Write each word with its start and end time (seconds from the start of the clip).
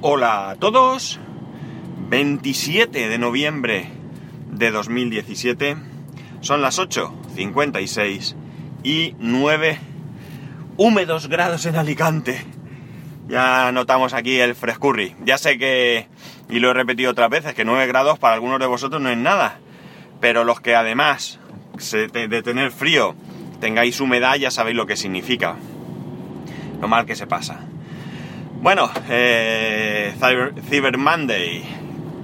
Hola 0.00 0.50
a 0.50 0.54
todos, 0.54 1.18
27 2.08 3.08
de 3.08 3.18
noviembre 3.18 3.88
de 4.48 4.70
2017, 4.70 5.76
son 6.40 6.62
las 6.62 6.78
8.56 6.78 8.36
y 8.84 9.16
9 9.18 9.80
húmedos 10.76 11.26
grados 11.26 11.66
en 11.66 11.74
Alicante. 11.74 12.44
Ya 13.26 13.72
notamos 13.72 14.14
aquí 14.14 14.38
el 14.38 14.54
frescurri. 14.54 15.16
Ya 15.24 15.36
sé 15.36 15.58
que, 15.58 16.06
y 16.48 16.60
lo 16.60 16.70
he 16.70 16.74
repetido 16.74 17.10
otras 17.10 17.28
veces, 17.28 17.54
que 17.54 17.64
9 17.64 17.88
grados 17.88 18.20
para 18.20 18.34
algunos 18.34 18.60
de 18.60 18.66
vosotros 18.66 19.02
no 19.02 19.10
es 19.10 19.18
nada. 19.18 19.58
Pero 20.20 20.44
los 20.44 20.60
que 20.60 20.76
además 20.76 21.40
de 22.12 22.42
tener 22.44 22.70
frío 22.70 23.16
tengáis 23.60 24.00
humedad 24.00 24.36
ya 24.36 24.52
sabéis 24.52 24.76
lo 24.76 24.86
que 24.86 24.96
significa. 24.96 25.56
Lo 26.80 26.86
mal 26.86 27.04
que 27.04 27.16
se 27.16 27.26
pasa. 27.26 27.66
Bueno, 28.60 28.90
eh, 29.08 30.12
Cyber, 30.18 30.98
Monday. 30.98 31.62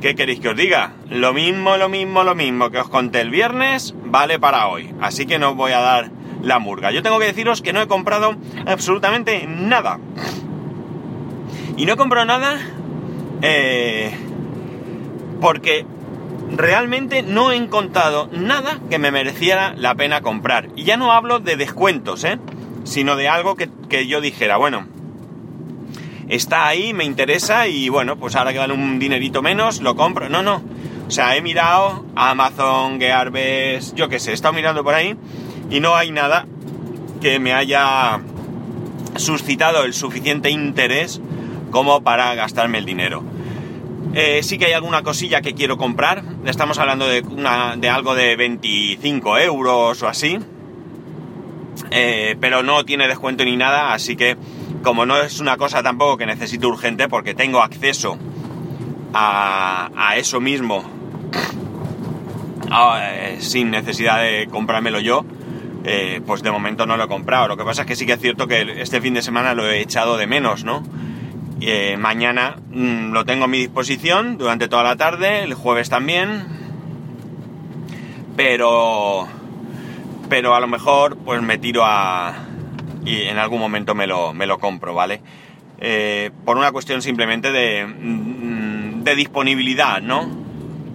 ¿Qué 0.01 0.17
queréis 0.17 0.41
que 0.41 0.49
os 0.49 0.57
diga? 0.57 0.95
Lo 1.09 1.33
mismo, 1.33 1.77
lo 1.77 1.89
mismo, 1.89 2.25
lo 2.25 2.35
mismo 2.35 2.71
que 2.71 2.79
os 2.79 2.89
conté 2.89 3.21
el 3.21 3.31
viernes, 3.31 3.95
vale 4.05 4.41
para 4.41 4.67
hoy. 4.67 4.93
Así 5.01 5.27
que 5.27 5.39
no 5.39 5.51
os 5.51 5.57
voy 5.57 5.71
a 5.71 5.79
dar 5.79 6.11
la 6.43 6.59
murga. 6.59 6.91
Yo 6.91 7.05
tengo 7.05 7.21
que 7.21 7.27
deciros 7.27 7.63
que 7.63 7.73
no 7.73 7.81
he 7.81 7.87
comprado 7.87 8.35
absolutamente 8.67 9.47
nada. 9.47 10.01
Y 11.77 11.87
no 11.87 11.93
he 11.93 11.97
comprado 11.97 12.27
nada 12.27 12.59
eh, 13.41 14.13
porque 15.41 15.87
realmente 16.51 17.23
no 17.23 17.53
he 17.53 17.57
encontrado 17.57 18.29
nada 18.33 18.81
que 18.91 18.99
me 18.99 19.13
mereciera 19.13 19.75
la 19.77 19.95
pena 19.95 20.21
comprar. 20.21 20.69
Y 20.75 20.83
ya 20.83 20.97
no 20.97 21.13
hablo 21.13 21.39
de 21.39 21.57
descuentos, 21.57 22.25
¿eh? 22.25 22.39
Sino 22.83 23.15
de 23.15 23.29
algo 23.29 23.55
que, 23.55 23.71
que 23.89 24.09
yo 24.09 24.21
dijera, 24.21 24.57
bueno, 24.57 24.89
está 26.29 26.67
ahí, 26.67 26.93
me 26.93 27.05
interesa 27.05 27.69
y 27.69 27.89
bueno, 27.89 28.17
pues 28.17 28.37
ahora 28.37 28.53
que 28.53 28.59
vale 28.59 28.73
un 28.73 28.99
dinerito 28.99 29.43
menos, 29.43 29.81
lo 29.81 29.97
compro. 29.97 30.29
No, 30.29 30.43
no. 30.43 30.63
O 31.07 31.11
sea, 31.11 31.37
he 31.37 31.43
mirado 31.43 32.05
Amazon, 32.17 32.99
Gearbest, 32.99 33.95
yo 33.95 34.09
qué 34.09 34.19
sé, 34.19 34.31
he 34.31 34.35
estado 34.35 34.55
mirando 34.55 34.83
por 34.83 34.95
ahí 34.95 35.17
y 35.71 35.81
no 35.81 35.95
hay 35.95 36.11
nada 36.11 36.47
que 37.21 37.39
me 37.39 37.53
haya 37.53 38.21
suscitado 39.17 39.85
el 39.85 39.95
suficiente 39.95 40.51
interés 40.51 41.21
como 41.71 42.03
para 42.03 42.35
gastarme 42.35 42.79
el 42.79 42.85
dinero. 42.85 43.23
Eh, 44.15 44.43
sí 44.45 44.59
que 44.59 44.67
hay 44.67 44.73
alguna 44.73 45.03
cosilla 45.03 45.41
que 45.41 45.55
quiero 45.55 45.77
comprar. 45.77 46.23
Estamos 46.47 46.79
hablando 46.79 47.09
de, 47.09 47.21
una, 47.21 47.77
de 47.77 47.89
algo 47.89 48.15
de 48.15 48.37
25 48.37 49.39
euros 49.39 50.03
o 50.03 50.09
así. 50.09 50.39
Eh, 51.91 52.37
pero 52.41 52.63
no 52.63 52.85
tiene 52.85 53.09
descuento 53.09 53.45
ni 53.45 53.57
nada, 53.57 53.93
así 53.93 54.15
que 54.15 54.37
como 54.85 55.07
no 55.07 55.17
es 55.17 55.41
una 55.41 55.57
cosa 55.57 55.83
tampoco 55.83 56.19
que 56.19 56.27
necesito 56.27 56.69
urgente 56.69 57.09
porque 57.09 57.35
tengo 57.35 57.63
acceso 57.63 58.17
a, 59.13 60.15
eso 60.17 60.41
mismo 60.41 60.85
eh, 63.01 63.37
sin 63.41 63.71
necesidad 63.71 64.23
de 64.23 64.47
comprármelo 64.49 65.01
yo, 65.01 65.25
eh, 65.85 66.21
pues 66.27 66.43
de 66.43 66.51
momento 66.51 66.87
no 66.87 66.97
lo 66.97 67.05
he 67.05 67.09
comprado. 67.09 67.49
Lo 67.49 67.57
que 67.57 67.65
pasa 67.65 67.83
es 67.83 67.89
que 67.89 67.97
sí 67.97 68.07
que 68.07 68.13
es 68.13 68.21
cierto 68.21 68.47
que 68.47 68.81
este 68.81 69.01
fin 69.01 69.15
de 69.15 69.23
semana 69.23 69.55
lo 69.55 69.69
he 69.69 69.81
echado 69.81 70.17
de 70.17 70.27
menos, 70.27 70.65
¿no? 70.65 70.83
Eh, 71.61 71.97
mañana 71.97 72.57
mm, 72.71 73.13
lo 73.13 73.25
tengo 73.25 73.45
a 73.45 73.49
mi 73.49 73.59
disposición 73.59 74.39
durante 74.39 74.69
toda 74.69 74.83
la 74.83 74.97
tarde, 74.97 75.45
el 75.45 75.55
jueves 75.55 75.89
también, 75.89 76.47
pero 78.37 79.27
pero 80.29 80.55
a 80.55 80.61
lo 80.61 80.67
mejor 80.67 81.17
pues 81.17 81.41
me 81.43 81.59
tiro 81.59 81.85
a, 81.85 82.44
y 83.05 83.23
en 83.23 83.39
algún 83.39 83.61
momento 83.61 83.95
me 83.95 84.07
lo, 84.07 84.33
me 84.33 84.47
lo 84.47 84.59
compro, 84.59 84.95
¿vale? 84.95 85.21
Eh, 85.79 86.31
por 86.45 86.57
una 86.57 86.73
cuestión 86.73 87.03
simplemente 87.03 87.53
de, 87.53 87.87
mm, 87.87 89.03
de 89.03 89.15
disponibilidad, 89.15 90.01
¿no? 90.01 90.29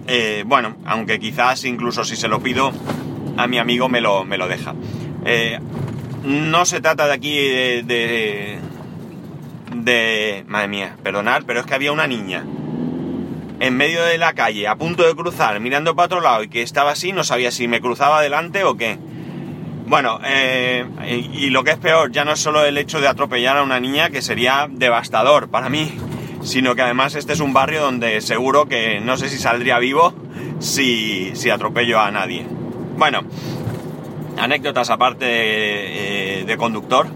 Eh, 0.06 0.42
bueno, 0.46 0.76
aunque 0.86 1.20
quizás 1.20 1.64
incluso 1.64 2.04
si 2.04 2.16
se 2.16 2.28
lo 2.28 2.40
pido 2.40 2.72
a 3.36 3.46
mi 3.46 3.58
amigo 3.58 3.88
me 3.88 4.00
lo, 4.00 4.24
me 4.24 4.38
lo 4.38 4.48
deja. 4.48 4.74
Eh, 5.24 5.58
no 6.24 6.64
se 6.64 6.80
trata 6.80 7.06
de 7.06 7.12
aquí 7.12 7.36
de, 7.36 7.82
de, 7.86 8.58
de... 9.76 10.44
Madre 10.48 10.68
mía, 10.68 10.96
perdonad, 11.02 11.44
pero 11.46 11.60
es 11.60 11.66
que 11.66 11.74
había 11.74 11.92
una 11.92 12.06
niña 12.06 12.44
en 13.60 13.76
medio 13.76 14.02
de 14.02 14.16
la 14.18 14.32
calle, 14.32 14.66
a 14.66 14.76
punto 14.76 15.06
de 15.06 15.14
cruzar, 15.14 15.60
mirando 15.60 15.94
para 15.94 16.06
otro 16.06 16.20
lado 16.20 16.42
y 16.42 16.48
que 16.48 16.62
estaba 16.62 16.92
así, 16.92 17.12
no 17.12 17.24
sabía 17.24 17.50
si 17.50 17.68
me 17.68 17.80
cruzaba 17.80 18.18
adelante 18.18 18.64
o 18.64 18.76
qué. 18.76 18.98
Bueno, 19.90 20.20
eh, 20.24 20.86
y, 21.32 21.50
lo 21.50 21.64
que 21.64 21.72
es 21.72 21.76
peor, 21.78 22.12
ya 22.12 22.24
no 22.24 22.34
es 22.34 22.38
solo 22.38 22.64
el 22.64 22.78
hecho 22.78 23.00
de 23.00 23.08
atropellar 23.08 23.56
a 23.56 23.64
una 23.64 23.80
niña, 23.80 24.08
que 24.08 24.22
sería 24.22 24.68
devastador 24.70 25.48
para 25.48 25.68
mí, 25.68 25.92
sino 26.44 26.76
que 26.76 26.82
además 26.82 27.16
este 27.16 27.32
es 27.32 27.40
un 27.40 27.52
barrio 27.52 27.80
donde 27.82 28.20
seguro 28.20 28.66
que 28.66 29.00
no 29.00 29.16
sé 29.16 29.28
si 29.28 29.36
saldría 29.36 29.80
vivo 29.80 30.14
si, 30.60 31.34
si 31.34 31.50
atropello 31.50 31.98
a 31.98 32.08
nadie. 32.12 32.46
Bueno, 32.96 33.22
anécdotas 34.38 34.90
aparte 34.90 35.24
de, 35.24 36.42
eh, 36.42 36.56
conductor, 36.56 37.08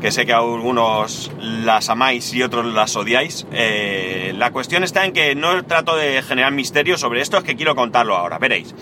que 0.00 0.12
sé 0.12 0.26
que 0.26 0.32
algunos 0.32 1.32
las 1.40 1.88
amáis 1.88 2.32
y 2.32 2.44
otros 2.44 2.66
las 2.66 2.94
odiáis. 2.94 3.48
Eh, 3.50 4.32
la 4.36 4.52
cuestión 4.52 4.84
está 4.84 5.04
en 5.06 5.12
que 5.12 5.34
no 5.34 5.64
trato 5.64 5.96
de 5.96 6.22
generar 6.22 6.52
misterio 6.52 6.96
sobre 6.96 7.20
esto, 7.20 7.38
es 7.38 7.42
que 7.42 7.56
quiero 7.56 7.74
contarlo 7.74 8.14
ahora, 8.14 8.38
veréis. 8.38 8.76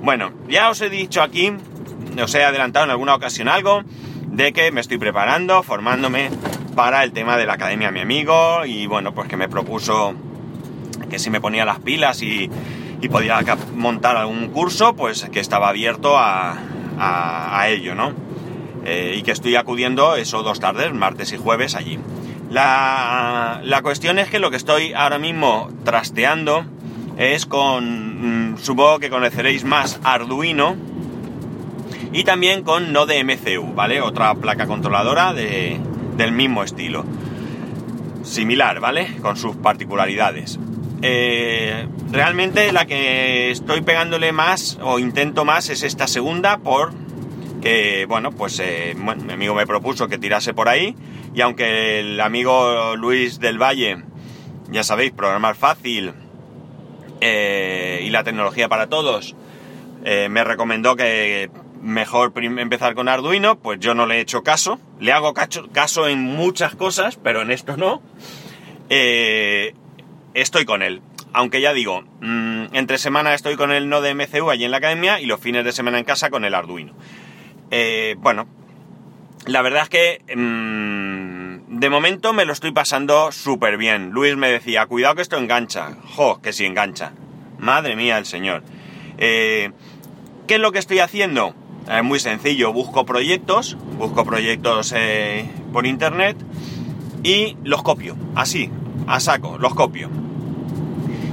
Bueno, 0.00 0.32
ya 0.48 0.70
os 0.70 0.80
he 0.80 0.88
dicho 0.88 1.20
aquí 1.20 1.52
os 2.22 2.34
he 2.34 2.44
adelantado 2.44 2.84
en 2.84 2.90
alguna 2.90 3.14
ocasión 3.14 3.48
algo 3.48 3.82
de 4.28 4.52
que 4.52 4.72
me 4.72 4.80
estoy 4.80 4.98
preparando, 4.98 5.62
formándome 5.62 6.30
para 6.74 7.04
el 7.04 7.12
tema 7.12 7.36
de 7.36 7.46
la 7.46 7.54
academia 7.54 7.90
mi 7.90 8.00
amigo 8.00 8.64
y 8.64 8.86
bueno, 8.86 9.14
pues 9.14 9.28
que 9.28 9.36
me 9.36 9.48
propuso 9.48 10.14
que 11.08 11.18
si 11.18 11.30
me 11.30 11.40
ponía 11.40 11.64
las 11.64 11.78
pilas 11.78 12.22
y, 12.22 12.50
podía 13.10 13.38
montar 13.74 14.16
algún 14.16 14.48
curso, 14.48 14.96
pues 14.96 15.28
que 15.30 15.38
estaba 15.38 15.68
abierto 15.68 16.14
a, 16.16 16.56
ello, 17.68 17.94
¿no? 17.94 18.14
Eh, 18.86 19.16
y 19.18 19.22
que 19.22 19.30
estoy 19.30 19.56
acudiendo 19.56 20.16
eso 20.16 20.42
dos 20.42 20.58
tardes, 20.58 20.92
martes 20.94 21.32
y 21.32 21.36
jueves 21.36 21.74
allí. 21.74 21.98
La, 22.50 23.60
la, 23.62 23.82
cuestión 23.82 24.18
es 24.18 24.30
que 24.30 24.38
lo 24.38 24.50
que 24.50 24.56
estoy 24.56 24.94
ahora 24.94 25.18
mismo 25.18 25.68
trasteando 25.84 26.64
es 27.18 27.44
con, 27.44 28.52
mm, 28.54 28.58
supongo 28.58 28.98
que 29.00 29.10
conoceréis 29.10 29.64
más 29.64 30.00
Arduino, 30.02 30.76
y 32.14 32.22
también 32.22 32.62
con 32.62 32.92
Node 32.92 33.24
MCU, 33.24 33.74
¿vale? 33.74 34.00
Otra 34.00 34.32
placa 34.36 34.66
controladora 34.66 35.34
de, 35.34 35.80
del 36.16 36.30
mismo 36.30 36.62
estilo. 36.62 37.04
Similar, 38.22 38.78
¿vale? 38.78 39.16
Con 39.20 39.36
sus 39.36 39.56
particularidades. 39.56 40.60
Eh, 41.02 41.88
realmente 42.12 42.72
la 42.72 42.86
que 42.86 43.50
estoy 43.50 43.80
pegándole 43.80 44.30
más 44.30 44.78
o 44.80 45.00
intento 45.00 45.44
más 45.44 45.68
es 45.70 45.82
esta 45.82 46.06
segunda 46.06 46.58
por 46.58 46.92
que, 47.60 48.06
bueno, 48.08 48.30
pues 48.30 48.60
eh, 48.60 48.94
mi 48.96 49.32
amigo 49.32 49.56
me 49.56 49.66
propuso 49.66 50.06
que 50.06 50.16
tirase 50.16 50.54
por 50.54 50.68
ahí 50.68 50.94
y 51.34 51.40
aunque 51.40 51.98
el 51.98 52.20
amigo 52.20 52.94
Luis 52.94 53.40
del 53.40 53.60
Valle, 53.60 54.04
ya 54.70 54.84
sabéis, 54.84 55.10
programar 55.10 55.56
fácil 55.56 56.12
eh, 57.20 58.02
y 58.04 58.10
la 58.10 58.22
tecnología 58.22 58.68
para 58.68 58.86
todos, 58.86 59.34
me 60.04 60.44
recomendó 60.44 60.96
que 60.96 61.48
mejor 61.84 62.32
empezar 62.36 62.94
con 62.94 63.08
Arduino, 63.08 63.58
pues 63.58 63.78
yo 63.78 63.94
no 63.94 64.06
le 64.06 64.16
he 64.16 64.20
hecho 64.20 64.42
caso. 64.42 64.80
Le 64.98 65.12
hago 65.12 65.34
caso, 65.34 66.08
en 66.08 66.22
muchas 66.22 66.74
cosas, 66.74 67.16
pero 67.22 67.42
en 67.42 67.50
esto 67.50 67.76
no. 67.76 68.02
Eh, 68.88 69.74
estoy 70.32 70.64
con 70.64 70.82
él. 70.82 71.02
Aunque 71.32 71.60
ya 71.60 71.72
digo, 71.72 72.02
mm, 72.20 72.74
entre 72.74 72.98
semana 72.98 73.34
estoy 73.34 73.56
con 73.56 73.70
el 73.70 73.88
Node 73.88 74.14
MCU 74.14 74.50
allí 74.50 74.64
en 74.64 74.70
la 74.70 74.78
academia 74.78 75.20
y 75.20 75.26
los 75.26 75.40
fines 75.40 75.64
de 75.64 75.72
semana 75.72 75.98
en 75.98 76.04
casa 76.04 76.30
con 76.30 76.44
el 76.44 76.54
Arduino. 76.54 76.94
Eh, 77.70 78.16
bueno, 78.18 78.46
la 79.46 79.60
verdad 79.62 79.82
es 79.82 79.88
que 79.88 80.36
mm, 80.36 81.78
de 81.80 81.90
momento 81.90 82.32
me 82.32 82.44
lo 82.44 82.52
estoy 82.52 82.72
pasando 82.72 83.30
súper 83.30 83.76
bien. 83.76 84.10
Luis 84.10 84.36
me 84.36 84.48
decía, 84.48 84.86
cuidado 84.86 85.16
que 85.16 85.22
esto 85.22 85.36
engancha. 85.36 85.96
Jo, 86.14 86.40
que 86.40 86.52
si 86.52 86.64
engancha. 86.64 87.12
Madre 87.58 87.96
mía 87.96 88.16
el 88.16 88.26
señor. 88.26 88.62
Eh, 89.18 89.70
¿Qué 90.46 90.54
es 90.54 90.60
lo 90.60 90.72
que 90.72 90.78
estoy 90.78 91.00
haciendo? 91.00 91.54
Es 91.88 92.02
muy 92.02 92.18
sencillo, 92.18 92.72
busco 92.72 93.04
proyectos, 93.04 93.76
busco 93.98 94.24
proyectos 94.24 94.94
eh, 94.96 95.48
por 95.72 95.86
internet 95.86 96.36
y 97.22 97.56
los 97.62 97.82
copio, 97.82 98.16
así, 98.34 98.70
a 99.06 99.20
saco, 99.20 99.58
los 99.58 99.74
copio. 99.74 100.08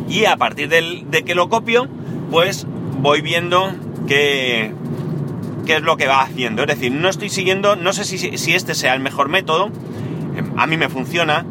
Y 0.09 0.25
a 0.25 0.35
partir 0.35 0.67
de 0.67 1.23
que 1.23 1.35
lo 1.35 1.47
copio, 1.47 1.87
pues 2.29 2.67
voy 3.01 3.21
viendo 3.21 3.71
qué, 4.07 4.73
qué 5.65 5.75
es 5.75 5.81
lo 5.81 5.97
que 5.97 6.07
va 6.07 6.21
haciendo. 6.21 6.63
Es 6.63 6.67
decir, 6.67 6.91
no 6.91 7.09
estoy 7.09 7.29
siguiendo, 7.29 7.75
no 7.75 7.93
sé 7.93 8.03
si, 8.03 8.17
si 8.17 8.53
este 8.53 8.75
sea 8.75 8.93
el 8.93 8.99
mejor 8.99 9.29
método, 9.29 9.69
a 10.57 10.67
mí 10.67 10.77
me 10.77 10.89
funciona, 10.89 11.45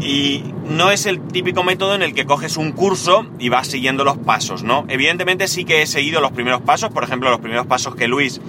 y 0.00 0.54
no 0.68 0.90
es 0.90 1.06
el 1.06 1.20
típico 1.20 1.62
método 1.62 1.94
en 1.94 2.02
el 2.02 2.14
que 2.14 2.26
coges 2.26 2.56
un 2.56 2.72
curso 2.72 3.26
y 3.38 3.48
vas 3.48 3.68
siguiendo 3.68 4.04
los 4.04 4.18
pasos, 4.18 4.62
¿no? 4.62 4.84
Evidentemente 4.88 5.48
sí 5.48 5.64
que 5.64 5.82
he 5.82 5.86
seguido 5.86 6.20
los 6.20 6.32
primeros 6.32 6.60
pasos, 6.62 6.90
por 6.90 7.04
ejemplo, 7.04 7.30
los 7.30 7.40
primeros 7.40 7.66
pasos 7.66 7.94
que 7.94 8.08
Luis 8.08 8.40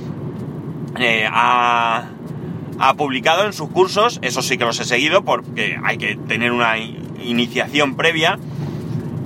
eh, 0.99 1.27
ha, 1.31 2.09
publicado 2.97 3.45
en 3.45 3.53
sus 3.53 3.69
cursos, 3.69 4.19
eso 4.21 4.41
sí 4.41 4.57
que 4.57 4.65
los 4.65 4.79
he 4.79 4.85
seguido 4.85 5.23
porque 5.23 5.77
hay 5.83 5.97
que 5.97 6.15
tener 6.15 6.51
una 6.51 6.77
iniciación 6.77 7.95
previa 7.95 8.39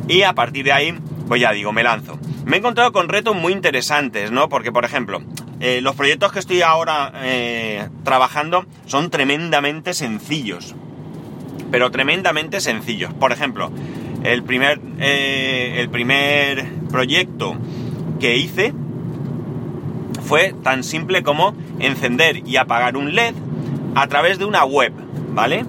y 0.07 0.23
a 0.23 0.33
partir 0.33 0.65
de 0.65 0.73
ahí, 0.73 0.99
pues 1.27 1.41
ya 1.41 1.51
digo, 1.51 1.71
me 1.71 1.83
lanzo. 1.83 2.19
Me 2.45 2.57
he 2.57 2.59
encontrado 2.59 2.91
con 2.91 3.09
retos 3.09 3.35
muy 3.35 3.53
interesantes, 3.53 4.31
¿no? 4.31 4.49
Porque, 4.49 4.71
por 4.71 4.85
ejemplo, 4.85 5.21
eh, 5.59 5.81
los 5.81 5.95
proyectos 5.95 6.31
que 6.33 6.39
estoy 6.39 6.61
ahora 6.61 7.13
eh, 7.23 7.87
trabajando 8.03 8.65
son 8.85 9.09
tremendamente 9.09 9.93
sencillos. 9.93 10.75
Pero 11.71 11.91
tremendamente 11.91 12.61
sencillos. 12.61 13.13
Por 13.13 13.31
ejemplo, 13.31 13.71
el 14.23 14.43
primer, 14.43 14.79
eh, 14.99 15.75
el 15.79 15.89
primer 15.89 16.65
proyecto 16.89 17.55
que 18.19 18.37
hice 18.37 18.73
fue 20.25 20.53
tan 20.63 20.83
simple 20.83 21.23
como 21.23 21.55
encender 21.79 22.47
y 22.47 22.57
apagar 22.57 22.95
un 22.95 23.15
LED 23.15 23.33
a 23.95 24.07
través 24.07 24.39
de 24.39 24.45
una 24.45 24.63
web, 24.63 24.93
¿vale? 25.33 25.65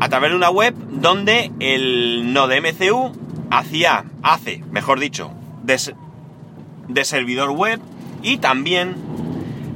a 0.00 0.08
través 0.08 0.30
de 0.30 0.36
una 0.36 0.50
web 0.50 0.74
donde 0.90 1.52
el 1.60 2.32
node 2.32 2.60
MCU 2.60 3.12
hacía, 3.50 4.04
hace, 4.22 4.64
mejor 4.70 4.98
dicho, 4.98 5.30
de, 5.62 7.04
servidor 7.04 7.50
web 7.50 7.80
y 8.22 8.38
también 8.38 8.96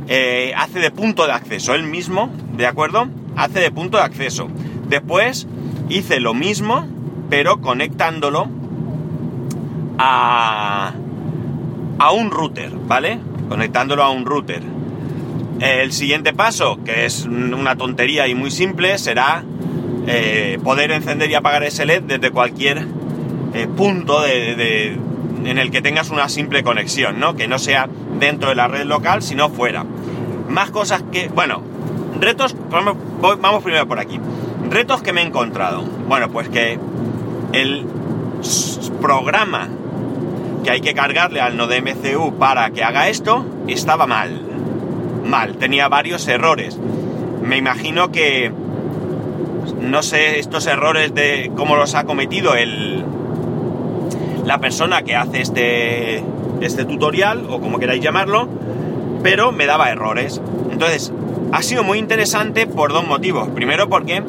eh, 0.09 0.53
hace 0.57 0.79
de 0.79 0.91
punto 0.91 1.27
de 1.27 1.33
acceso. 1.33 1.75
Él 1.75 1.85
mismo, 1.85 2.31
¿de 2.57 2.67
acuerdo? 2.67 3.09
Hace 3.37 3.61
de 3.61 3.71
punto 3.71 3.99
de 3.99 4.05
acceso. 4.05 4.49
Después 4.89 5.47
hice 5.89 6.21
lo 6.21 6.35
mismo, 6.35 6.87
pero 7.31 7.61
conectándolo 7.61 8.49
a, 9.99 10.93
a 11.99 12.13
un 12.13 12.31
router, 12.31 12.71
¿vale? 12.87 13.19
Conectándolo 13.49 14.03
a 14.03 14.11
un 14.11 14.25
router. 14.25 14.63
El 15.61 15.93
siguiente 15.93 16.33
paso, 16.33 16.81
que 16.85 17.07
es 17.07 17.25
una 17.25 17.77
tontería 17.77 18.27
y 18.29 18.35
muy 18.35 18.51
simple, 18.51 18.99
será 18.99 19.45
eh, 20.07 20.59
poder 20.63 20.91
encender 20.91 21.31
y 21.31 21.35
apagar 21.35 21.63
ese 21.63 21.87
LED 21.87 22.03
desde 22.03 22.31
cualquier 22.31 22.87
eh, 23.55 23.67
punto 23.69 24.21
de, 24.21 24.99
en 25.45 25.59
el 25.59 25.71
que 25.71 25.81
tengas 25.81 26.11
una 26.11 26.29
simple 26.29 26.63
conexión, 26.63 27.21
¿no? 27.21 27.37
Que 27.37 27.49
no 27.49 27.59
sea 27.59 27.89
dentro 28.19 28.51
de 28.51 28.55
la 28.55 28.69
red 28.69 28.85
local, 28.85 29.23
sino 29.23 29.49
fuera. 29.49 29.85
Más 30.49 30.71
cosas 30.71 31.05
que, 31.11 31.29
bueno, 31.29 31.63
retos, 32.21 32.55
vamos, 32.71 33.63
primero 33.63 33.87
por 33.87 33.99
aquí. 33.99 34.21
Retos 34.71 35.03
que 35.03 35.13
me 35.13 35.23
he 35.23 35.27
encontrado. 35.27 35.83
Bueno, 35.83 36.31
pues 36.31 36.49
que 36.49 36.79
el 37.53 37.87
programa 39.01 39.69
que 40.65 40.71
hay 40.71 40.81
que 40.81 40.95
cargarle 40.95 41.41
al 41.41 41.57
node 41.57 41.83
MCU 41.83 42.39
para 42.39 42.71
que 42.71 42.83
haga 42.83 43.09
esto 43.09 43.45
estaba 43.69 44.07
mal. 44.07 44.41
Mal, 45.25 45.57
tenía 45.57 45.89
varios 45.89 46.27
errores. 46.29 46.79
Me 47.43 47.59
imagino 47.59 48.11
que 48.11 48.53
no 49.81 50.03
sé 50.03 50.39
estos 50.39 50.67
errores 50.67 51.15
de 51.15 51.51
cómo 51.57 51.77
los 51.77 51.95
ha 51.95 52.05
cometido 52.05 52.55
el, 52.55 53.05
la 54.45 54.59
persona 54.59 55.03
que 55.03 55.17
hace 55.17 55.41
este, 55.41 56.25
este 56.61 56.85
tutorial, 56.85 57.47
o 57.49 57.61
como 57.61 57.79
queráis 57.79 58.03
llamarlo, 58.03 58.49
pero 59.23 59.53
me 59.53 59.67
daba 59.67 59.91
errores. 59.91 60.41
Entonces, 60.71 61.13
ha 61.53 61.63
sido 61.63 61.85
muy 61.85 61.99
interesante 61.99 62.67
por 62.67 62.93
dos 62.93 63.07
motivos. 63.07 63.49
Primero 63.49 63.89
porque 63.89 64.23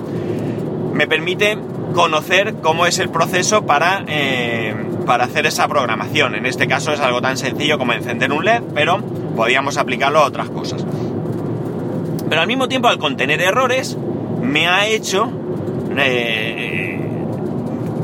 me 0.94 1.08
permite 1.08 1.58
conocer 1.94 2.56
cómo 2.62 2.86
es 2.86 3.00
el 3.00 3.10
proceso 3.10 3.66
para, 3.66 4.04
eh, 4.08 4.76
para 5.06 5.26
hacer 5.26 5.46
esa 5.46 5.68
programación. 5.68 6.36
En 6.36 6.46
este 6.46 6.68
caso 6.68 6.92
es 6.92 7.00
algo 7.00 7.22
tan 7.22 7.38
sencillo 7.38 7.78
como 7.78 7.94
encender 7.94 8.32
un 8.32 8.46
LED, 8.46 8.64
pero 8.74 9.00
podíamos 9.36 9.78
aplicarlo 9.78 10.20
a 10.20 10.26
otras 10.26 10.50
cosas. 10.50 10.86
Pero 12.30 12.42
al 12.42 12.48
mismo 12.48 12.68
tiempo, 12.68 12.88
al 12.88 12.98
contener 12.98 13.42
errores, 13.42 13.98
me 14.42 14.68
ha 14.68 14.88
hecho 14.88 15.30
eh, 15.98 17.00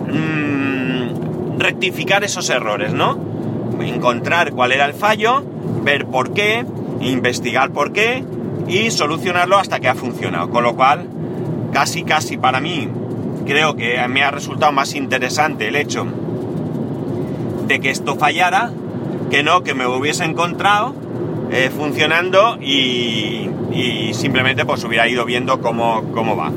mm, 0.07 1.59
rectificar 1.59 2.23
esos 2.23 2.49
errores, 2.49 2.93
¿no? 2.93 3.17
Encontrar 3.81 4.51
cuál 4.51 4.71
era 4.71 4.85
el 4.85 4.93
fallo, 4.93 5.43
ver 5.83 6.05
por 6.05 6.33
qué, 6.33 6.65
investigar 7.01 7.71
por 7.71 7.93
qué 7.93 8.23
y 8.67 8.91
solucionarlo 8.91 9.57
hasta 9.57 9.79
que 9.79 9.87
ha 9.87 9.95
funcionado. 9.95 10.49
Con 10.49 10.63
lo 10.63 10.75
cual, 10.75 11.07
casi, 11.73 12.03
casi 12.03 12.37
para 12.37 12.59
mí, 12.59 12.87
creo 13.45 13.75
que 13.75 14.05
me 14.07 14.23
ha 14.23 14.31
resultado 14.31 14.71
más 14.71 14.95
interesante 14.95 15.67
el 15.67 15.75
hecho 15.75 16.05
de 17.67 17.79
que 17.79 17.89
esto 17.89 18.15
fallara 18.15 18.71
que 19.29 19.43
no 19.43 19.63
que 19.63 19.73
me 19.73 19.87
hubiese 19.87 20.25
encontrado 20.25 20.93
eh, 21.51 21.69
funcionando 21.75 22.57
y, 22.61 23.49
simplemente 24.13 24.65
pues 24.65 24.83
hubiera 24.83 25.07
ido 25.07 25.25
viendo 25.25 25.61
cómo, 25.61 26.03
cómo 26.13 26.35
va. 26.35 26.51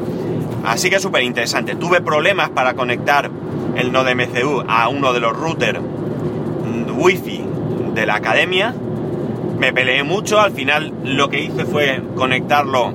Así 0.65 0.91
que 0.91 0.99
súper 0.99 1.23
interesante. 1.23 1.77
Tuve 1.77 2.01
problemas 2.01 2.51
para 2.51 2.75
conectar 2.75 3.31
el 3.77 3.93
node 3.93 4.15
MCU 4.15 4.65
a 4.67 4.89
uno 4.89 5.13
de 5.13 5.21
los 5.21 5.37
routers 5.37 5.79
wifi 6.97 7.45
de 7.95 8.07
la 8.07 8.17
academia. 8.17 8.75
Me 9.59 9.73
peleé 9.73 10.03
mucho, 10.03 10.41
al 10.41 10.53
final 10.53 10.93
lo 11.05 11.29
que 11.31 11.43
hice 11.43 11.65
fue 11.65 12.03
conectarlo 12.17 12.93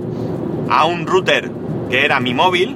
a 0.70 0.86
un 0.86 1.08
router 1.08 1.52
que 1.90 2.06
era 2.06 2.20
mi 2.20 2.34
móvil, 2.34 2.76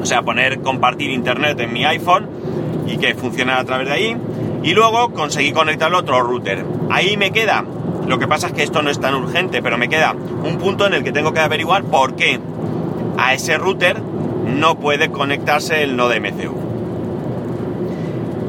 o 0.00 0.06
sea, 0.06 0.22
poner 0.22 0.60
compartir 0.60 1.10
internet 1.10 1.58
en 1.60 1.72
mi 1.72 1.84
iPhone 1.84 2.28
y 2.86 2.96
que 2.98 3.14
funcionara 3.14 3.60
a 3.60 3.64
través 3.64 3.88
de 3.88 3.92
ahí. 3.92 4.16
Y 4.62 4.72
luego 4.72 5.12
conseguí 5.12 5.52
conectarlo 5.52 5.98
a 5.98 6.00
otro 6.00 6.22
router. 6.22 6.64
Ahí 6.90 7.16
me 7.16 7.30
queda, 7.30 7.64
lo 8.06 8.18
que 8.18 8.28
pasa 8.28 8.48
es 8.48 8.52
que 8.52 8.62
esto 8.62 8.82
no 8.82 8.90
es 8.90 9.00
tan 9.00 9.14
urgente, 9.14 9.62
pero 9.62 9.78
me 9.78 9.88
queda 9.88 10.12
un 10.12 10.58
punto 10.58 10.86
en 10.86 10.94
el 10.94 11.02
que 11.02 11.12
tengo 11.12 11.32
que 11.32 11.40
averiguar 11.40 11.84
por 11.84 12.14
qué 12.14 12.40
a 13.18 13.34
ese 13.34 13.58
router 13.58 14.00
no 14.00 14.78
puede 14.78 15.10
conectarse 15.10 15.82
el 15.82 15.96
node 15.96 16.20
MCU. 16.20 16.54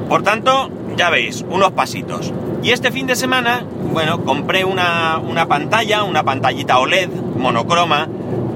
Por 0.07 0.23
tanto, 0.23 0.69
ya 0.95 1.09
veis, 1.09 1.43
unos 1.50 1.71
pasitos. 1.71 2.31
Y 2.63 2.71
este 2.71 2.91
fin 2.91 3.07
de 3.07 3.15
semana, 3.15 3.63
bueno, 3.97 4.23
compré 4.23 4.63
una, 4.63 5.19
pantalla, 5.49 6.03
una 6.03 6.21
pantallita 6.21 6.77
OLED 6.77 7.09
monocroma 7.09 8.07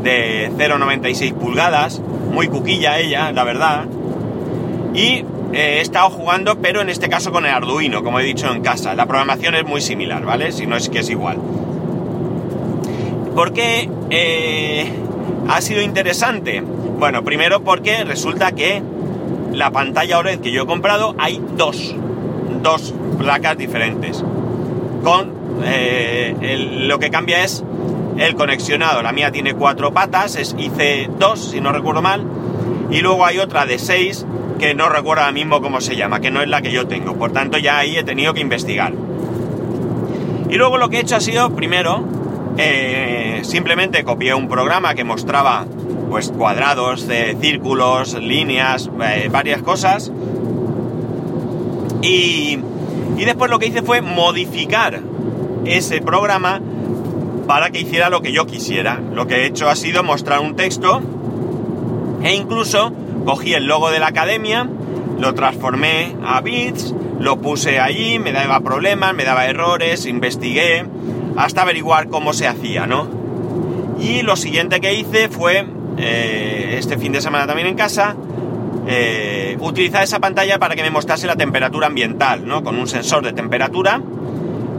de 0.04 0.52
0,96 0.56 1.34
pulgadas, 1.34 2.00
muy 2.32 2.48
cuquilla 2.48 3.00
ella, 3.00 3.32
la 3.32 3.44
verdad. 3.44 3.86
Y 4.94 5.26
eh, 5.52 5.78
he 5.78 5.82
estado 5.82 6.12
jugando, 6.12 6.60
pero 6.60 6.82
en 6.82 6.90
este 6.90 7.10
caso 7.10 7.32
con 7.32 7.48
el 7.48 7.52
Arduino, 7.54 8.04
como 8.04 8.20
he 8.20 8.24
dicho 8.24 8.52
en 8.52 8.62
casa. 8.62 8.94
La 8.94 9.08
programación 9.08 9.56
es 9.56 9.66
muy 9.66 9.82
similar, 9.82 10.24
¿vale? 10.24 10.52
Si 10.52 10.68
no 10.68 10.76
es 10.76 10.90
que 10.90 11.00
es 11.00 11.10
igual. 11.10 11.40
Porque 13.34 13.90
eh, 14.12 14.94
ha 15.50 15.60
sido 15.62 15.82
interesante. 15.82 16.62
Bueno, 16.62 17.24
primero 17.24 17.64
porque 17.64 18.04
resulta 18.04 18.52
que 18.52 18.84
la 19.54 19.72
pantalla 19.72 20.20
OLED 20.20 20.40
que 20.42 20.52
yo 20.52 20.62
he 20.62 20.68
comprado 20.68 21.16
hay 21.18 21.42
dos, 21.58 21.96
dos 22.62 22.94
placas 23.18 23.58
diferentes. 23.58 24.24
Con 25.04 25.34
eh, 25.64 26.86
lo 26.86 27.00
que 27.00 27.10
cambia 27.10 27.44
es 27.44 27.64
el 28.18 28.36
conexionado. 28.36 29.02
La 29.02 29.12
mía 29.12 29.32
tiene 29.32 29.54
cuatro 29.54 29.94
patas, 29.94 30.36
es 30.36 30.56
IC2 30.56 31.36
si 31.36 31.62
no 31.62 31.72
recuerdo 31.72 32.02
mal. 32.02 32.26
Y 32.90 33.02
luego 33.02 33.26
hay 33.26 33.40
otra 33.40 33.66
de 33.66 33.80
seis 33.80 34.26
que 34.60 34.76
no 34.76 34.90
recuerdo 34.90 35.24
ahora 35.24 35.32
mismo 35.32 35.62
cómo 35.62 35.82
se 35.82 35.96
llama, 35.96 36.20
que 36.20 36.30
no 36.30 36.42
es 36.42 36.48
la 36.48 36.62
que 36.62 36.72
yo 36.72 36.88
tengo. 36.88 37.16
Por 37.16 37.32
tanto 37.32 37.58
ya 37.58 37.80
ahí 37.80 37.98
he 37.98 38.04
tenido 38.04 38.34
que 38.34 38.42
investigar. 38.42 38.94
Y 40.50 40.56
luego 40.56 40.78
lo 40.78 40.90
que 40.90 40.98
he 40.98 41.00
hecho 41.00 41.16
ha 41.16 41.22
sido, 41.22 41.56
primero, 41.56 42.04
eh, 42.58 43.40
simplemente 43.44 44.04
copié 44.04 44.34
un 44.34 44.50
programa 44.50 44.94
que 44.94 45.04
mostraba 45.04 45.66
pues 46.10 46.30
cuadrados, 46.30 47.08
círculos, 47.40 48.14
líneas, 48.16 48.92
eh, 49.02 49.30
varias 49.32 49.62
cosas. 49.62 50.12
Y, 52.02 52.60
y 53.22 53.26
después 53.26 53.52
lo 53.52 53.60
que 53.60 53.68
hice 53.68 53.84
fue 53.84 54.02
modificar 54.02 55.00
ese 55.64 56.02
programa 56.02 56.60
para 57.46 57.70
que 57.70 57.82
hiciera 57.82 58.10
lo 58.10 58.24
que 58.24 58.32
yo 58.32 58.48
quisiera. 58.48 59.00
Lo 59.14 59.28
que 59.28 59.36
he 59.36 59.46
hecho 59.46 59.70
ha 59.70 59.76
sido 59.76 60.02
mostrar 60.02 60.40
un 60.40 60.56
texto 60.56 61.04
e 62.24 62.34
incluso 62.34 62.92
cogí 63.24 63.54
el 63.54 63.68
logo 63.68 63.92
de 63.92 64.00
la 64.00 64.08
academia, 64.08 64.68
lo 65.20 65.36
transformé 65.36 66.16
a 66.26 66.42
bits, 66.42 66.96
lo 67.20 67.40
puse 67.40 67.80
allí, 67.80 68.18
me 68.18 68.32
daba 68.32 68.62
problemas, 68.62 69.14
me 69.14 69.24
daba 69.24 69.46
errores, 69.46 70.08
investigué, 70.08 70.84
hasta 71.38 71.62
averiguar 71.62 72.08
cómo 72.08 72.34
se 72.34 72.48
hacía, 72.48 72.88
¿no? 72.88 73.08
Y 74.02 74.24
lo 74.24 74.36
siguiente 74.36 74.82
que 74.82 74.96
hice 74.96 75.30
fue, 75.30 75.64
eh, 76.00 76.74
este 76.80 76.98
fin 76.98 77.12
de 77.12 77.22
semana 77.22 77.46
también 77.46 77.68
en 77.68 77.76
casa, 77.76 78.16
eh, 78.88 79.58
esa 80.02 80.20
pantalla 80.20 80.60
para 80.60 80.76
que 80.76 80.82
me 80.82 80.90
mostrase 80.90 81.28
la 81.28 81.36
temperatura 81.36 81.88
ambiental, 81.88 82.48
¿no? 82.48 82.64
Con 82.64 82.78
un 82.78 82.88
sensor 82.88 83.24
de 83.24 83.34
temperatura, 83.34 84.02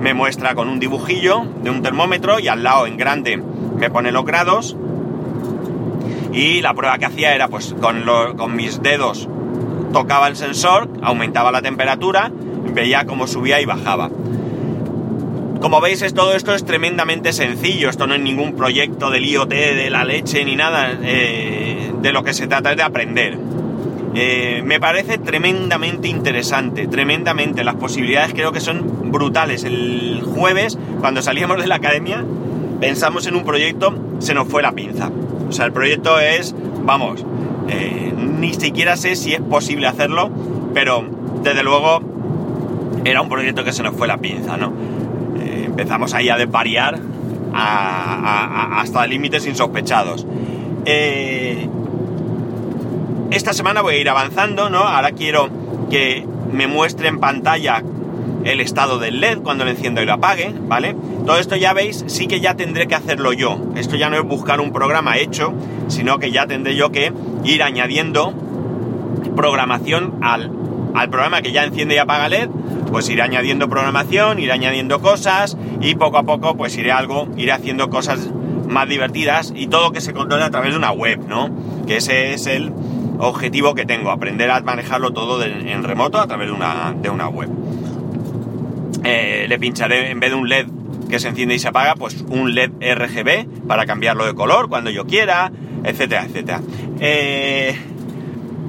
me 0.00 0.14
muestra 0.14 0.54
con 0.54 0.68
un 0.68 0.80
dibujillo 0.80 1.46
de 1.62 1.70
un 1.70 1.82
termómetro 1.82 2.40
y 2.40 2.48
al 2.48 2.62
lado 2.62 2.86
en 2.86 2.96
grande 2.96 3.42
me 3.76 3.90
pone 3.90 4.12
los 4.12 4.24
grados. 4.24 4.76
Y 6.32 6.62
la 6.62 6.74
prueba 6.74 6.98
que 6.98 7.06
hacía 7.06 7.34
era 7.34 7.48
pues 7.48 7.74
con, 7.80 8.04
con 8.36 8.56
mis 8.56 8.82
dedos 8.82 9.28
tocaba 9.92 10.28
el 10.28 10.36
sensor, 10.36 10.88
aumentaba 11.02 11.52
la 11.52 11.62
temperatura, 11.62 12.32
veía 12.74 13.04
cómo 13.04 13.26
subía 13.26 13.60
y 13.60 13.66
bajaba 13.66 14.10
Como 15.60 15.80
veis, 15.80 16.02
es, 16.02 16.14
todo 16.14 16.34
esto 16.34 16.54
es 16.54 16.64
tremendamente 16.64 17.32
sencillo. 17.32 17.90
Esto 17.90 18.06
no 18.06 18.14
es 18.14 18.20
ningún 18.20 18.56
proyecto 18.56 19.10
del 19.10 19.24
IoT, 19.26 19.50
de 19.50 19.90
la 19.90 20.04
leche, 20.04 20.44
ni 20.44 20.56
nada. 20.56 20.90
Eh, 21.02 21.92
de 22.00 22.12
lo 22.12 22.24
que 22.24 22.34
se 22.34 22.48
trata 22.48 22.72
es 22.72 22.76
de 22.76 22.82
aprender. 22.82 23.38
Eh, 24.14 24.62
me 24.64 24.78
parece 24.78 25.18
tremendamente 25.18 26.08
interesante, 26.08 26.86
tremendamente. 26.86 27.64
Las 27.64 27.76
posibilidades 27.76 28.34
creo 28.34 28.52
que 28.52 28.60
son 28.60 29.10
brutales. 29.10 29.64
El 29.64 30.22
jueves, 30.22 30.78
cuando 31.00 31.22
salíamos 31.22 31.58
de 31.58 31.66
la 31.66 31.76
academia, 31.76 32.24
pensamos 32.80 33.26
en 33.26 33.36
un 33.36 33.44
proyecto, 33.44 33.94
se 34.18 34.34
nos 34.34 34.48
fue 34.48 34.62
la 34.62 34.72
pinza. 34.72 35.10
O 35.48 35.52
sea, 35.52 35.66
el 35.66 35.72
proyecto 35.72 36.18
es, 36.18 36.54
vamos, 36.84 37.24
eh, 37.68 38.12
ni 38.16 38.54
siquiera 38.54 38.96
sé 38.96 39.16
si 39.16 39.32
es 39.32 39.40
posible 39.40 39.86
hacerlo, 39.86 40.30
pero 40.74 41.04
desde 41.42 41.62
luego 41.62 42.00
era 43.04 43.22
un 43.22 43.28
proyecto 43.28 43.64
que 43.64 43.72
se 43.72 43.82
nos 43.82 43.94
fue 43.94 44.06
la 44.06 44.18
pinza, 44.18 44.56
¿no? 44.56 44.72
Eh, 45.40 45.64
empezamos 45.66 46.14
ahí 46.14 46.28
a 46.28 46.36
desvariar 46.36 46.98
hasta 47.54 49.06
límites 49.06 49.46
insospechados. 49.46 50.26
Eh, 50.84 51.68
esta 53.32 53.54
semana 53.54 53.80
voy 53.80 53.94
a 53.94 53.98
ir 53.98 54.08
avanzando, 54.10 54.68
¿no? 54.68 54.80
Ahora 54.80 55.12
quiero 55.12 55.48
que 55.90 56.26
me 56.52 56.66
muestre 56.66 57.08
en 57.08 57.18
pantalla 57.18 57.82
el 58.44 58.60
estado 58.60 58.98
del 58.98 59.20
LED 59.20 59.38
cuando 59.38 59.64
lo 59.64 59.70
enciendo 59.70 60.02
y 60.02 60.06
lo 60.06 60.12
apague, 60.12 60.54
¿vale? 60.66 60.94
Todo 61.24 61.38
esto 61.38 61.56
ya 61.56 61.72
veis, 61.72 62.04
sí 62.08 62.26
que 62.26 62.40
ya 62.40 62.56
tendré 62.56 62.86
que 62.88 62.94
hacerlo 62.94 63.32
yo. 63.32 63.58
Esto 63.74 63.96
ya 63.96 64.10
no 64.10 64.16
es 64.16 64.22
buscar 64.22 64.60
un 64.60 64.72
programa 64.72 65.16
hecho, 65.16 65.54
sino 65.88 66.18
que 66.18 66.30
ya 66.30 66.46
tendré 66.46 66.76
yo 66.76 66.92
que 66.92 67.12
ir 67.44 67.62
añadiendo 67.62 68.34
programación 69.34 70.18
al, 70.20 70.50
al 70.94 71.08
programa 71.08 71.40
que 71.40 71.52
ya 71.52 71.64
enciende 71.64 71.94
y 71.94 71.98
apaga 71.98 72.28
LED, 72.28 72.50
pues 72.90 73.08
iré 73.08 73.22
añadiendo 73.22 73.68
programación, 73.68 74.40
iré 74.40 74.52
añadiendo 74.52 75.00
cosas 75.00 75.56
y 75.80 75.94
poco 75.94 76.18
a 76.18 76.24
poco 76.24 76.54
pues 76.56 76.76
iré 76.76 76.92
algo, 76.92 77.28
iré 77.38 77.52
haciendo 77.52 77.88
cosas 77.88 78.28
más 78.68 78.88
divertidas 78.88 79.52
y 79.56 79.68
todo 79.68 79.92
que 79.92 80.00
se 80.00 80.12
controle 80.12 80.44
a 80.44 80.50
través 80.50 80.72
de 80.72 80.76
una 80.76 80.92
web, 80.92 81.20
¿no? 81.26 81.48
Que 81.86 81.96
ese 81.96 82.34
es 82.34 82.46
el 82.46 82.72
objetivo 83.22 83.74
que 83.74 83.86
tengo, 83.86 84.10
aprender 84.10 84.50
a 84.50 84.60
manejarlo 84.60 85.12
todo 85.12 85.42
en 85.44 85.84
remoto 85.84 86.18
a 86.18 86.26
través 86.26 86.48
de 86.48 86.52
una, 86.52 86.94
de 87.00 87.08
una 87.08 87.28
web. 87.28 87.48
Eh, 89.04 89.46
le 89.48 89.58
pincharé 89.58 90.10
en 90.10 90.20
vez 90.20 90.30
de 90.30 90.36
un 90.36 90.48
LED 90.48 90.66
que 91.08 91.18
se 91.18 91.28
enciende 91.28 91.54
y 91.54 91.58
se 91.58 91.68
apaga, 91.68 91.94
pues 91.94 92.24
un 92.28 92.54
LED 92.54 92.70
RGB 92.80 93.66
para 93.66 93.86
cambiarlo 93.86 94.26
de 94.26 94.34
color 94.34 94.68
cuando 94.68 94.90
yo 94.90 95.06
quiera, 95.06 95.52
etcétera, 95.84 96.24
etcétera. 96.24 96.60
Eh, 97.00 97.76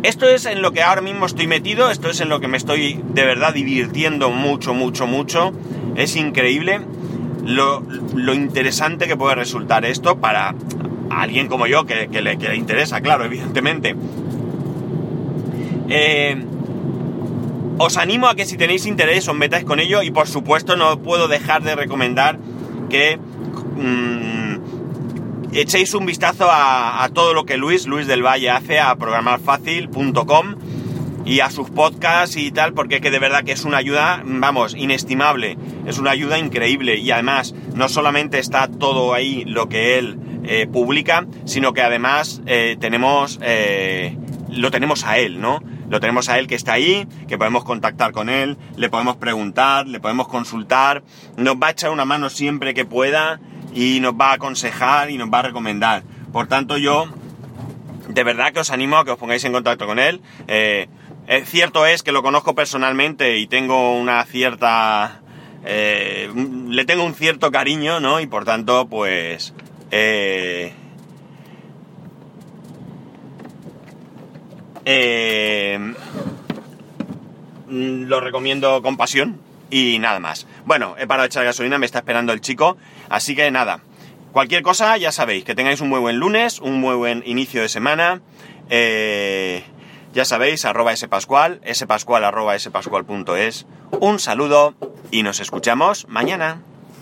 esto 0.03 0.27
es 0.27 0.45
en 0.45 0.61
lo 0.61 0.71
que 0.71 0.81
ahora 0.81 1.01
mismo 1.01 1.25
estoy 1.25 1.47
metido, 1.47 1.89
esto 1.89 2.09
es 2.09 2.19
en 2.21 2.29
lo 2.29 2.39
que 2.39 2.47
me 2.47 2.57
estoy 2.57 2.99
de 3.13 3.25
verdad 3.25 3.53
divirtiendo 3.53 4.29
mucho, 4.29 4.73
mucho, 4.73 5.07
mucho. 5.07 5.53
Es 5.95 6.15
increíble 6.15 6.81
lo, 7.45 7.83
interesante 8.33 9.07
que 9.07 9.15
puede 9.15 9.35
resultar 9.35 9.85
esto 9.85 10.17
para 10.17 10.53
alguien 11.09 11.47
como 11.47 11.67
yo 11.67 11.85
que, 11.85 12.07
le, 12.21 12.37
que 12.37 12.49
le 12.49 12.55
interesa, 12.55 13.01
claro, 13.01 13.23
evidentemente. 13.23 13.95
Eh, 15.95 16.35
os 17.77 17.97
animo 17.97 18.25
a 18.25 18.33
que 18.33 18.49
si 18.49 18.57
tenéis 18.57 18.89
interés 18.89 19.29
os 19.29 19.37
metáis 19.37 19.63
con 19.63 19.79
ello 19.79 20.01
y 20.01 20.09
por 20.09 20.27
supuesto 20.27 20.75
no 20.75 20.97
puedo 21.03 21.27
dejar 21.27 21.61
de 21.61 21.75
recomendar 21.75 22.39
que 22.89 23.17
mm, 23.17 24.55
echéis 25.53 25.93
un 25.93 26.07
vistazo 26.07 26.47
a, 26.49 27.07
todo 27.13 27.35
lo 27.35 27.45
que 27.45 27.57
Luis, 27.57 27.85
Luis 27.85 28.07
del 28.07 28.25
Valle 28.25 28.49
hace 28.49 28.79
a 28.79 28.95
programarfacil.com 28.95 30.55
y 31.25 31.41
a 31.41 31.51
sus 31.51 31.69
podcasts 31.69 32.37
y 32.37 32.49
tal, 32.49 32.73
porque 32.73 32.99
que 32.99 33.11
de 33.11 33.19
verdad 33.19 33.43
que 33.43 33.51
es 33.51 33.63
una 33.63 33.77
ayuda, 33.77 34.23
vamos, 34.25 34.73
inestimable, 34.75 35.59
es 35.85 35.99
una 35.99 36.09
ayuda 36.09 36.39
increíble 36.39 36.97
y 36.97 37.11
además 37.11 37.53
no 37.75 37.87
solamente 37.87 38.39
está 38.39 38.67
todo 38.67 39.13
ahí 39.13 39.45
lo 39.45 39.69
que 39.69 39.99
él 39.99 40.17
eh, 40.43 40.65
publica, 40.65 41.27
sino 41.45 41.73
que 41.73 41.83
además 41.83 42.41
eh, 42.47 42.77
tenemos, 42.79 43.39
lo 44.49 44.71
tenemos 44.71 45.03
a 45.03 45.19
él, 45.19 45.39
¿no? 45.39 45.61
Lo 45.89 45.99
tenemos 45.99 46.29
a 46.29 46.39
él 46.39 46.47
que 46.47 46.55
está 46.55 46.73
ahí, 46.73 47.07
que 47.27 47.37
podemos 47.37 47.63
contactar 47.63 48.11
con 48.11 48.29
él, 48.29 48.57
le 48.77 48.89
podemos 48.89 49.17
preguntar, 49.17 49.87
le 49.87 49.99
podemos 49.99 50.27
consultar, 50.27 51.03
nos 51.37 51.55
va 51.55 51.67
a 51.67 51.71
echar 51.71 51.91
una 51.91 52.05
mano 52.05 52.29
siempre 52.29 52.73
que 52.73 52.85
pueda 52.85 53.39
y 53.73 53.99
nos 53.99 54.13
va 54.13 54.31
a 54.31 54.33
aconsejar 54.33 55.09
y 55.11 55.17
nos 55.17 55.29
va 55.29 55.39
a 55.39 55.43
recomendar. 55.43 56.03
Por 56.31 56.47
tanto, 56.47 56.77
yo 56.77 57.07
de 58.07 58.23
verdad 58.23 58.53
que 58.53 58.59
os 58.59 58.71
animo 58.71 58.97
a 58.97 59.05
que 59.05 59.11
os 59.11 59.17
pongáis 59.17 59.43
en 59.43 59.53
contacto 59.53 59.85
con 59.85 59.99
él. 59.99 60.21
Eh, 60.47 60.87
cierto 61.45 61.85
es 61.85 62.03
que 62.03 62.11
lo 62.11 62.21
conozco 62.21 62.55
personalmente 62.55 63.37
y 63.37 63.47
tengo 63.47 63.97
una 63.97 64.23
cierta... 64.25 65.21
Eh, 65.65 66.29
le 66.67 66.85
tengo 66.85 67.03
un 67.03 67.13
cierto 67.13 67.51
cariño, 67.51 67.99
¿no? 67.99 68.19
Y 68.19 68.27
por 68.27 68.45
tanto, 68.45 68.87
pues... 68.87 69.53
Eh, 69.91 70.73
Eh, 75.73 75.93
lo 77.69 78.19
recomiendo 78.19 78.81
con 78.81 78.97
pasión 78.97 79.39
y 79.69 79.97
nada 79.99 80.19
más. 80.19 80.47
Bueno, 80.65 80.95
he 80.99 81.07
parado 81.07 81.23
de 81.23 81.27
echar 81.27 81.43
gasolina, 81.43 81.77
me 81.77 81.85
está 81.85 81.99
esperando 81.99 82.33
el 82.33 82.41
chico, 82.41 82.77
así 83.09 83.35
que 83.35 83.49
nada. 83.51 83.79
Cualquier 84.31 84.63
cosa, 84.63 84.97
ya 84.97 85.11
sabéis, 85.11 85.43
que 85.43 85.55
tengáis 85.55 85.81
un 85.81 85.89
muy 85.89 85.99
buen 85.99 86.17
lunes, 86.17 86.59
un 86.59 86.79
muy 86.79 86.95
buen 86.95 87.23
inicio 87.25 87.61
de 87.61 87.69
semana. 87.69 88.21
Eh, 88.69 89.63
ya 90.13 90.25
sabéis, 90.25 90.65
arroba 90.65 90.95
spascual, 90.95 91.61
spascual 91.71 92.23
arroba 92.23 92.57
spascual.es. 92.57 93.65
Un 93.99 94.19
saludo 94.19 94.75
y 95.11 95.23
nos 95.23 95.39
escuchamos 95.39 96.07
mañana. 96.07 96.61